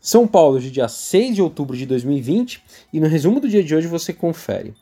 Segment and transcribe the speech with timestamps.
[0.00, 3.74] São Paulo, de dia 6 de outubro de 2020, e no resumo do dia de
[3.74, 4.72] hoje você confere.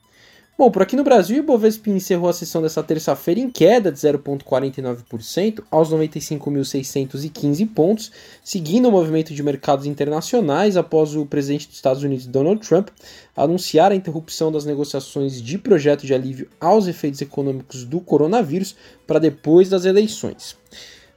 [0.57, 3.99] Bom, por aqui no Brasil, o Ibovespa encerrou a sessão dessa terça-feira em queda de
[3.99, 8.13] 0,49% aos 95.615 pontos,
[8.45, 12.89] seguindo o movimento de mercados internacionais após o presidente dos Estados Unidos, Donald Trump,
[13.37, 18.75] anunciar a interrupção das negociações de projeto de alívio aos efeitos econômicos do coronavírus
[19.05, 20.57] para depois das eleições.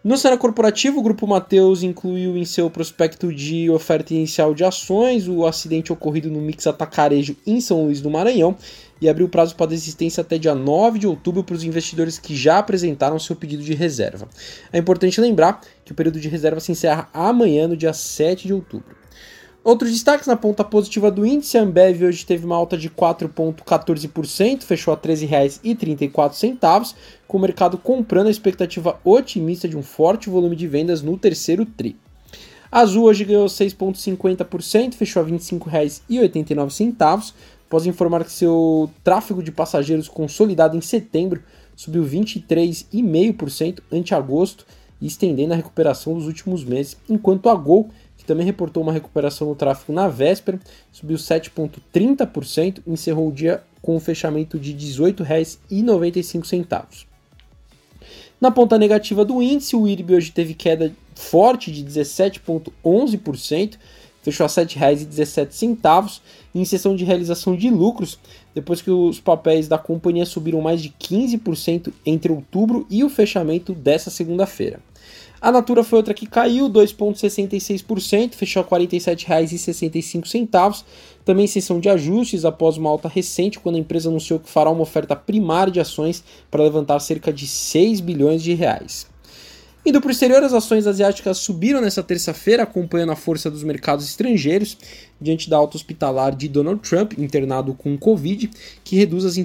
[0.03, 5.27] No cenário corporativo, o Grupo Mateus incluiu em seu prospecto de oferta inicial de ações
[5.27, 8.57] o acidente ocorrido no Mix Atacarejo em São Luís do Maranhão
[8.99, 12.57] e abriu prazo para desistência até dia 9 de outubro para os investidores que já
[12.57, 14.27] apresentaram seu pedido de reserva.
[14.73, 18.53] É importante lembrar que o período de reserva se encerra amanhã, no dia 7 de
[18.55, 19.00] outubro.
[19.63, 24.63] Outros destaques na ponta positiva do índice, a Ambev hoje teve uma alta de 4,14%,
[24.63, 26.95] fechou a R$ 13,34,
[27.27, 31.63] com o mercado comprando a expectativa otimista de um forte volume de vendas no terceiro
[31.63, 31.95] TRI.
[32.71, 37.33] A Azul hoje ganhou 6,50%, fechou a R$ 25,89,
[37.67, 41.43] após informar que seu tráfego de passageiros consolidado em setembro
[41.75, 44.65] subiu 23,5% ante agosto
[45.01, 47.89] estendendo a recuperação dos últimos meses, enquanto a Gol
[48.31, 50.57] também reportou uma recuperação no tráfego na véspera,
[50.89, 57.05] subiu 7,30% e encerrou o dia com um fechamento de R$ 18,95.
[58.39, 63.73] Na ponta negativa do índice, o IRB hoje teve queda forte de 17,11%,
[64.23, 66.21] fechou a R$ 7,17
[66.55, 68.17] em sessão de realização de lucros,
[68.55, 73.73] depois que os papéis da companhia subiram mais de 15% entre outubro e o fechamento
[73.73, 74.79] dessa segunda-feira.
[75.41, 80.83] A Natura foi outra que caiu 2,66%, fechou a R$ 47,65.
[81.25, 84.83] Também sessão de ajustes após uma alta recente, quando a empresa anunciou que fará uma
[84.83, 89.10] oferta primária de ações para levantar cerca de 6 bilhões de reais.
[89.83, 94.05] Indo para o exterior, as ações asiáticas subiram nesta terça-feira, acompanhando a força dos mercados
[94.05, 94.77] estrangeiros,
[95.19, 98.47] diante da alta hospitalar de Donald Trump, internado com Covid,
[98.83, 99.35] que reduz as,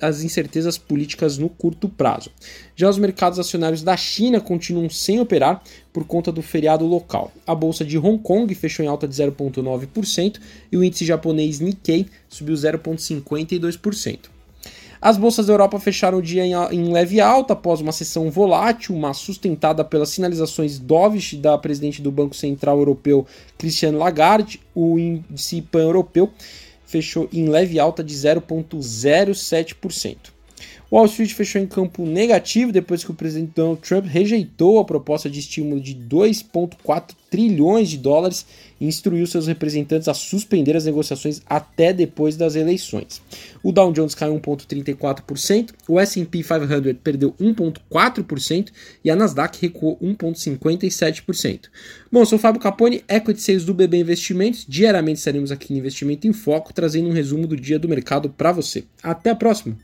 [0.00, 2.32] as incertezas políticas no curto prazo.
[2.74, 5.62] Já os mercados acionários da China continuam sem operar
[5.92, 7.30] por conta do feriado local.
[7.46, 10.40] A bolsa de Hong Kong fechou em alta de 0,9%
[10.72, 14.33] e o índice japonês Nikkei subiu 0,52%.
[15.04, 19.12] As bolsas da Europa fecharam o dia em, leve alta após uma sessão volátil, uma
[19.12, 23.26] sustentada pelas sinalizações dovish da presidente do Banco Central Europeu,
[23.58, 24.62] Christiane Lagarde.
[24.74, 26.30] O índice pan-europeu
[26.86, 30.33] fechou em leve alta de 0,07%.
[30.92, 35.30] Wall Street fechou em campo negativo depois que o presidente Donald Trump rejeitou a proposta
[35.30, 38.46] de estímulo de 2,4 trilhões de dólares
[38.80, 43.20] e instruiu seus representantes a suspender as negociações até depois das eleições.
[43.62, 48.68] O Dow Jones caiu 1,34%, o S&P 500 perdeu 1,4%
[49.02, 51.62] e a Nasdaq recuou 1,57%.
[52.12, 54.64] Bom, eu sou o Fábio Capone, Equity Sales do BB Investimentos.
[54.68, 58.52] Diariamente estaremos aqui no Investimento em Foco, trazendo um resumo do dia do mercado para
[58.52, 58.84] você.
[59.02, 59.76] Até a próxima!